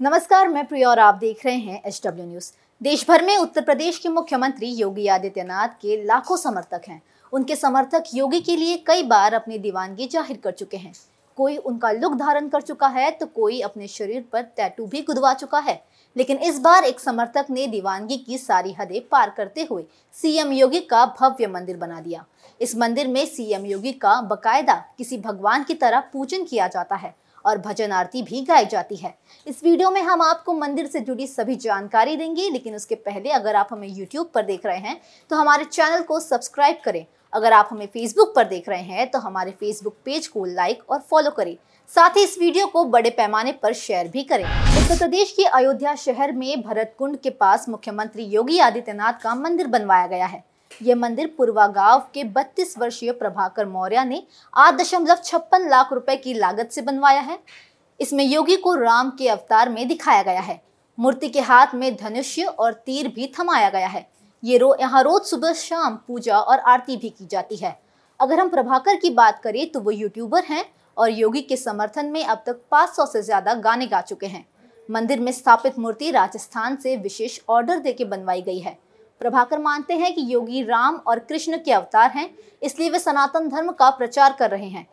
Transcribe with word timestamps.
नमस्कार, 0.00 0.48
मैं 0.48 0.64
प्रिया 0.66 0.88
और 0.88 0.98
आप 0.98 1.14
देख 1.14 1.44
रहे 1.46 1.54
हैं 1.54 1.80
एच 1.86 2.00
डब्ल्यू 2.04 2.26
न्यूज़। 2.26 2.50
देश 2.80 3.04
भर 3.08 3.22
में 3.24 3.36
उत्तर 3.36 3.62
प्रदेश 3.62 3.98
के 3.98 4.08
मुख्यमंत्री 4.08 4.68
योगी 4.70 5.06
आदित्यनाथ 5.08 5.68
के 5.80 5.96
लाखों 6.06 6.36
समर्थक 6.36 6.82
हैं। 6.88 7.00
उनके 7.32 7.56
समर्थक 7.56 8.04
योगी 8.14 8.40
के 8.40 8.56
लिए 8.56 8.76
कई 8.86 9.02
बार 9.04 9.34
अपनी 9.34 9.58
दीवानगी 9.58 10.06
ज़ाहिर 10.06 10.36
कर 10.44 10.52
चुके 10.52 10.76
हैं। 10.76 10.92
कोई 11.38 11.56
उनका 11.56 11.90
लुक 11.90 12.14
धारण 12.14 12.48
कर 12.48 12.60
चुका 12.60 12.88
है 12.88 13.10
तो 13.10 13.26
कोई 13.26 13.60
अपने 13.60 13.88
शरीर 13.88 14.24
पर 14.32 14.42
टैटू 14.42 14.86
भी 14.86 15.02
गुदवा 15.02 15.34
चुका 15.34 15.58
है। 15.58 15.80
लेकिन 16.16 16.38
इस 16.38 16.60
बार 16.60 16.84
एक 16.84 17.00
समर्थक 17.00 17.46
ने 17.50 17.66
दीवानगी 17.66 18.16
की 18.18 18.38
सारी 18.38 18.72
हदें 18.72 19.00
पार 19.08 19.30
करते 19.30 19.66
हुए 19.70 19.84
सीएम 20.14 20.52
योगी 20.52 20.80
का 20.82 21.04
भव्य 21.20 21.46
मंदिर 21.48 21.76
बना 21.76 22.00
दिया। 22.00 22.24
इस 22.60 22.76
मंदिर 22.76 23.08
में 23.08 23.24
सीएम 23.26 23.66
योगी 23.66 23.92
का 23.94 24.20
बकायदा 24.22 24.84
किसी 24.98 25.18
भगवान 25.20 25.64
की 25.64 25.74
तरह 25.76 26.10
पूजन 26.12 26.44
किया 26.44 26.68
जाता 26.68 26.96
है। 26.96 27.14
और 27.44 27.58
भजन 27.58 27.92
आरती 27.92 28.22
भी 28.22 28.40
गाई 28.42 28.66
जाती 28.66 28.96
है। 28.96 29.14
इस 29.46 29.62
वीडियो 29.64 29.90
में 29.90 30.00
हम 30.02 30.22
आपको 30.22 30.52
मंदिर 30.54 30.86
से 30.86 31.00
जुड़ी 31.00 31.26
सभी 31.26 31.56
जानकारी 31.56 32.16
देंगे, 32.16 32.48
लेकिन 32.50 32.74
उसके 32.74 32.94
पहले 32.96 33.30
अगर 33.32 33.56
आप 33.56 33.68
हमें 33.72 33.88
यूट्यूब 33.88 34.30
पर 34.34 34.42
देख 34.44 34.66
रहे 34.66 34.78
हैं 34.78 35.00
तो 35.30 35.36
हमारे 35.36 35.64
चैनल 35.66 36.02
को 36.02 36.20
सब्सक्राइब 36.20 36.80
करें। 36.84 37.04
अगर 37.32 37.52
आप 37.52 37.68
हमें 37.72 37.86
फेसबुक 37.86 38.34
पर 38.36 38.44
देख 38.48 38.68
रहे 38.68 38.82
हैं 38.82 39.10
तो 39.10 39.18
हमारे 39.18 39.50
फेसबुक 39.50 39.96
पेज 40.04 40.26
को 40.26 40.44
लाइक 40.44 40.90
और 40.90 41.00
फॉलो 41.00 41.30
करें। 41.30 41.56
साथ 41.90 42.16
ही 42.16 42.22
इस 42.24 42.38
वीडियो 42.38 42.66
को 42.66 42.84
बड़े 42.86 43.10
पैमाने 43.10 43.52
पर 43.52 43.72
शेयर 43.74 44.08
भी 44.08 44.22
करें। 44.24 44.44
उत्तर 44.44 44.98
प्रदेश 44.98 45.32
के 45.32 45.44
अयोध्या 45.44 45.94
शहर 45.96 46.32
में 46.32 46.60
भरत 46.62 46.94
कुंड 46.98 47.18
के 47.18 47.30
पास 47.32 47.68
मुख्यमंत्री 47.68 48.24
योगी 48.26 48.58
आदित्यनाथ 48.60 49.20
का 49.22 49.34
मंदिर 49.34 49.66
बनवाया 49.66 50.06
गया 50.06 50.26
है। 50.26 50.42
ये 50.80 50.94
मंदिर 50.94 51.34
पूर्वा 51.38 51.66
गाँव 51.68 52.00
के 52.14 52.24
32 52.26 52.76
वर्षीय 52.78 53.12
प्रभाकर 53.12 53.66
मौर्य 53.66 54.04
ने 54.04 54.22
आठ 54.54 54.74
दशमलव 54.74 55.18
छप्पन 55.24 55.68
लाख 55.68 55.92
रुपए 55.92 56.16
की 56.16 56.34
लागत 56.34 56.70
से 56.72 56.82
बनवाया 56.82 57.20
है। 57.20 57.38
इसमें 58.00 58.24
योगी 58.24 58.56
को 58.56 58.74
राम 58.74 59.10
के 59.10 59.28
अवतार 59.28 59.68
में 59.68 59.86
दिखाया 59.88 60.22
गया 60.22 60.40
है। 60.40 60.60
मूर्ति 60.98 61.28
के 61.28 61.40
हाथ 61.40 61.74
में 61.74 61.94
धनुष्य 61.96 62.44
और 62.44 62.72
तीर 62.76 63.08
भी 63.08 63.32
थमाया 63.38 63.70
गया 63.70 63.88
है। 63.88 64.06
ये 64.42 64.58
रो 64.58 64.74
यहाँ 64.80 65.02
रोज 65.02 65.22
सुबह 65.22 65.52
शाम 65.54 65.96
पूजा 66.08 66.38
और 66.38 66.58
आरती 66.60 66.96
भी 66.96 67.08
की 67.08 67.26
जाती 67.26 67.56
है। 67.56 67.78
अगर 68.20 68.40
हम 68.40 68.48
प्रभाकर 68.48 68.96
की 68.96 69.10
बात 69.12 69.40
करें 69.42 69.70
तो 69.72 69.80
वो 69.80 69.90
यूट्यूबर 69.90 70.44
हैं 70.44 70.64
और 70.96 71.10
योगी 71.10 71.40
के 71.40 71.56
समर्थन 71.56 72.06
में 72.06 72.24
अब 72.24 72.42
तक 72.46 72.60
500 72.72 73.06
से 73.06 73.22
ज़्यादा 73.22 73.54
गाने 73.56 73.86
गा 73.86 74.00
चुके 74.00 74.26
हैं। 74.26 74.44
मंदिर 74.88 75.20
में 75.20 75.30
स्थापित 75.32 75.78
मूर्ति 75.78 76.10
राजस्थान 76.10 76.76
से 76.76 76.96
विशेष 76.96 77.38
ऑर्डर 77.48 77.78
देके 77.78 78.04
बनवाई 78.04 78.42
गई 78.42 78.58
है। 78.58 78.78
प्रभाकर 79.20 79.58
मानते 79.58 79.94
हैं 79.94 80.14
कि 80.14 80.32
योगी 80.32 80.62
राम 80.62 80.96
और 80.96 81.18
कृष्ण 81.18 81.58
के 81.58 81.72
अवतार 81.72 82.10
हैं, 82.10 82.30
इसलिए 82.62 82.90
वे 82.90 82.98
सनातन 82.98 83.48
धर्म 83.48 83.70
का 83.72 83.90
प्रचार 83.90 84.36
कर 84.38 84.50
रहे 84.50 84.68
हैं। 84.68 84.86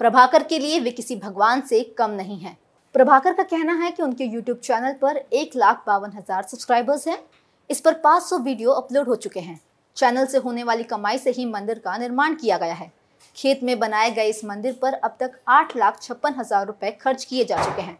प्रभाकर 0.00 0.42
के 0.42 0.58
लिए 0.58 0.78
वे 0.80 0.90
किसी 0.90 1.16
भगवान 1.16 1.60
से 1.60 1.82
कम 1.98 2.10
नहीं 2.10 2.38
हैं। 2.38 2.56
प्रभाकर 2.94 3.32
का 3.32 3.42
कहना 3.42 3.72
है 3.74 3.90
कि 3.90 4.02
उनके 4.02 4.24
यूट्यूब 4.24 4.58
चैनल 4.58 4.92
पर 4.92 5.16
एक 5.16 5.56
लाख 5.56 5.82
बावन 5.86 6.10
हज़ार 6.10 6.42
सब्सक्राइबर्स 6.42 7.06
हैं। 7.08 7.18
इस 7.70 7.80
पर 7.80 7.94
500 8.00 8.38
वीडियो 8.38 8.70
अपलोड 8.70 9.08
हो 9.08 9.16
चुके 9.16 9.40
हैं। 9.40 9.60
चैनल 9.96 10.26
से 10.26 10.38
होने 10.38 10.62
वाली 10.62 10.82
कमाई 10.84 11.18
से 11.18 11.30
ही 11.30 11.44
मंदिर 11.44 11.78
का 11.78 11.96
निर्माण 11.96 12.34
किया 12.34 12.58
गया 12.58 12.74
है। 12.74 12.90
खेत 13.36 13.62
में 13.62 13.78
बनाए 13.78 14.10
गए 14.10 14.28
इस 14.28 14.44
मंदिर 14.44 14.78
पर 14.82 14.92
अब 14.94 15.16
तक 15.20 15.38
आठ 15.48 15.76
लाख 15.76 16.00
छप्पन 16.02 16.34
हज़ार 16.38 16.66
रुपए 16.66 16.90
खर्च 17.00 17.24
किए 17.24 17.44
जा 17.44 17.64
चुके 17.64 17.82
हैं। 17.82 17.98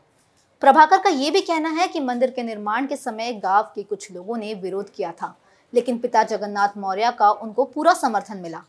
प्रभाकर 0.62 0.98
का 0.98 1.10
ये 1.10 1.30
भी 1.30 1.40
कहना 1.40 1.68
है 1.70 1.86
कि 1.88 2.00
मंदिर 2.00 2.30
के 2.30 2.42
निर्माण 2.42 2.86
के 2.86 2.96
समय 2.96 3.32
गाँव 3.34 3.70
के 3.74 3.82
कुछ 3.82 4.10
लोगों 4.12 4.36
ने 4.36 4.52
विरोध 4.54 4.90
किया 4.90 5.12
था। 5.12 5.34
लेकिन 5.72 5.98
पिता 5.98 6.22
जगन्नाथ 6.22 6.76
मौर्य 6.78 7.10
का 7.18 7.30
उनको 7.30 7.64
पूरा 7.64 7.92
समर्थन 7.94 8.38
मिला। 8.38 8.62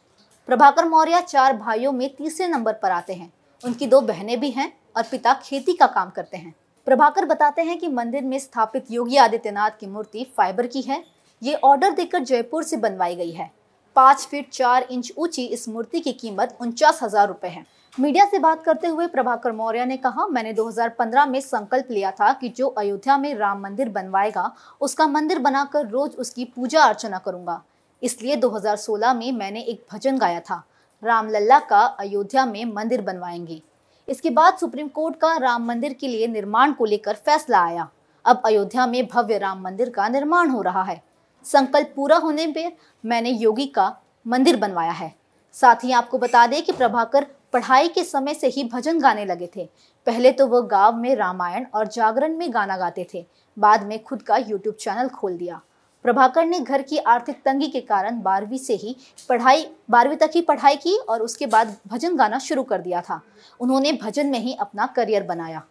प्रभाकर 0.50 0.86
मौर्य 0.86 1.22
चार 1.22 1.58
भाइयों 1.58 1.92
में 1.92 2.10
तीसरे 2.16 2.48
नंबर 2.48 2.74
पर 2.74 2.92
आते 2.92 3.14
हैं। 3.14 3.32
उनकी 3.64 3.88
दो 3.88 4.02
बहनें 4.02 4.40
भी 4.40 4.50
हैं 4.52 4.72
और 4.98 5.04
पिता 5.04 5.34
खेती 5.44 5.74
का 5.74 5.88
काम 5.88 6.10
करते 6.10 6.38
हैं। 6.38 6.54
प्रभाकर 6.88 7.26
बताते 7.26 7.62
हैं 7.62 7.78
कि 7.80 7.88
मंदिर 7.88 8.24
में 8.24 8.38
स्थापित 8.40 8.92
योगी 8.92 9.18
आदित्यनाथ 9.18 9.80
की 9.80 9.88
मूर्ति 9.88 10.26
फाइबर 10.38 10.68
की 10.68 10.82
है। 10.82 11.04
ये 11.42 11.54
ऑर्डर 11.56 11.92
देकर 11.92 12.20
जयपुर 12.22 12.64
से 12.64 12.78
बनवाई 12.78 13.16
गई 13.16 13.32
है। 13.32 13.52
पाँच 13.96 14.26
फीट 14.26 14.50
चार 14.50 14.88
इंच 14.92 15.12
ऊँची 15.18 15.46
इस 15.46 15.68
मूर्ति 15.70 16.00
की 16.00 16.12
कीमत 16.14 16.58
उनचास 16.62 17.00
हज़ार 17.04 17.28
रुपए 17.28 17.48
है। 17.48 17.66
मीडिया 18.00 18.26
से 18.26 18.40
बात 18.40 18.64
करते 18.64 18.88
हुए 18.88 19.08
प्रभाकर 19.08 19.52
मौर्य 19.52 19.86
ने 19.86 19.98
कहा, 19.98 20.26
मैंने 20.28 20.54
2015 20.54 21.26
में 21.26 21.40
संकल्प 21.42 21.88
लिया 21.92 22.12
था 22.12 22.34
कि 22.34 22.50
जो 22.50 22.68
अयोध्या 22.68 23.18
में 23.18 23.36
राम 23.36 23.62
मंदिर 23.62 23.90
बनवाएगा, 23.90 24.56
उसका 24.82 25.08
मंदिर 25.08 25.40
बनाकर 25.40 25.88
रोज 25.88 26.16
उसकी 26.16 26.46
पूजा 26.46 26.84
अर्चना 26.84 27.18
करूँगा। 27.18 27.62
इसलिए 28.04 28.36
2016 28.36 29.14
में 29.14 29.32
मैंने 29.32 29.62
एक 29.62 29.86
भजन 29.94 30.18
गाया 30.18 30.40
था 30.40 30.64
राम 31.04 31.30
लल्ला 31.30 31.60
का 31.60 31.80
अयोध्या 31.80 32.46
में 32.46 32.66
मंदिर 32.66 33.02
बनवाएँगे। 33.02 33.62
इसके 34.10 34.30
बाद 34.30 34.58
सुप्रीम 34.58 34.88
कोर्ट 34.88 35.16
का 35.16 35.38
राम 35.38 35.66
मंदिर 35.66 35.94
के 35.94 36.08
लिए 36.08 36.28
निर्माण 36.28 36.72
को 36.72 36.86
लेकर 36.86 37.14
फैसला 37.16 37.60
आया। 37.60 37.90
अब 38.26 38.42
अयोध्या 38.46 38.88
में 38.88 39.08
भव्य 39.08 39.38
राम 39.38 39.62
मंदिर 39.62 39.90
का 39.90 40.08
निर्माण 40.08 40.50
हो 40.50 40.62
रहा 40.62 40.84
है। 40.84 41.02
संकल्प 41.46 41.94
पूरा 41.96 42.18
होने 42.18 42.48
पर 42.48 42.72
मैंने 43.06 43.30
योगी 43.30 43.66
का 43.66 43.96
मंदिर 44.28 44.58
बनवाया 44.58 44.92
है। 44.92 45.14
साथ 45.54 45.84
ही 45.84 45.92
आपको 45.92 46.18
बता 46.18 46.48
दें 46.48 46.62
कि 46.64 46.72
प्रभाकर 46.72 47.26
पढ़ाई 47.54 47.88
के 47.88 48.04
समय 48.04 48.34
से 48.34 48.48
ही 48.48 48.64
भजन 48.64 49.00
गाने 49.00 49.26
लगे 49.26 49.50
थे। 49.56 49.70
पहले 50.08 50.32
तो 50.32 50.48
वह 50.48 50.62
गाँव 50.62 50.96
में 50.96 51.16
रामायण 51.16 51.66
और 51.74 51.88
जागरण 51.88 52.38
में 52.38 52.54
गाना 52.54 52.78
गाते 52.78 53.08
थे। 53.14 53.26
बाद 53.58 53.84
में 53.84 54.04
खुद 54.04 54.22
का 54.22 54.38
यूट्यूब 54.38 54.76
चैनल 54.76 55.10
खोल 55.10 55.38
दिया। 55.38 55.62
प्रभाकर 56.06 56.46
ने 56.46 56.60
घर 56.60 56.82
की 56.82 56.98
आर्थिक 56.98 57.36
तंगी 57.36 57.68
के 57.68 57.82
कारण 57.82 58.22
बारहवीं 58.22 58.58
से 58.58 58.76
ही 58.76 58.96
पढ़ाई, 59.30 59.68
बारहवीं 59.90 60.18
तक 60.18 60.32
ही 60.36 60.42
पढ़ाई 60.42 60.76
की 60.76 60.98
और 60.98 61.22
उसके 61.22 61.46
बाद 61.46 61.76
भजन 61.88 62.16
गाना 62.16 62.40
शुरू 62.40 62.64
कर 62.64 62.82
दिया 62.82 63.02
था। 63.02 63.22
उन्होंने 63.60 63.94
भजन 63.94 64.28
में 64.28 64.40
ही 64.40 64.54
अपना 64.54 64.86
करियर 64.86 65.24
बनाया। 65.24 65.64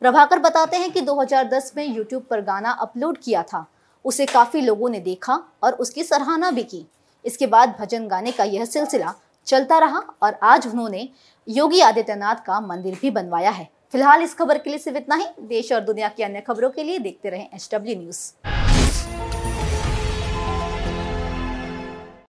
प्रभाकर 0.00 0.38
बताते 0.38 0.76
हैं 0.76 0.90
कि 0.92 1.00
2010 1.00 1.72
में 1.76 1.84
यूट्यूब 1.86 2.22
पर 2.22 2.40
गाना 2.40 2.70
अपलोड 2.70 3.18
किया 3.18 3.42
था। 3.42 3.66
उसे 4.04 4.26
काफ़ी 4.26 4.60
लोगों 4.60 4.90
ने 4.90 5.00
देखा 5.00 5.42
और 5.62 5.72
उसकी 5.72 6.04
सराहना 6.04 6.50
भी 6.50 6.62
की। 6.62 6.86
इसके 7.24 7.46
बाद 7.46 7.76
भजन 7.80 8.06
गाने 8.08 8.32
का 8.32 8.44
यह 8.44 8.64
सिलसिला 8.64 9.14
चलता 9.46 9.78
रहा 9.78 10.02
और 10.22 10.38
आज 10.42 10.66
उन्होंने 10.66 11.08
योगी 11.48 11.80
आदित्यनाथ 11.80 12.44
का 12.46 12.60
मंदिर 12.60 12.98
भी 13.02 13.10
बनवाया 13.10 13.50
है। 13.50 13.68
फ़िलहाल 13.92 14.22
इस 14.22 14.34
खबर 14.34 14.58
के 14.58 14.70
लिए 14.70 14.78
सिर्फ़ 14.78 14.98
इतना 14.98 15.14
ही। 15.14 15.26
देश 15.40 15.72
और 15.72 15.80
दुनिया 15.80 16.08
की 16.08 16.22
अन्य 16.22 16.40
खबरों 16.40 16.70
के 16.70 16.82
लिए 16.82 16.98
देखते 16.98 17.30
रहें 17.30 17.48
एच 17.54 17.68
न्यूज़। 17.74 18.71